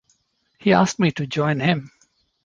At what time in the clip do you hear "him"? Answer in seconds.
1.59-1.91